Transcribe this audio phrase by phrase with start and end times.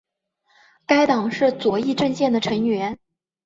[0.87, 2.97] 该党是左翼阵线的成员。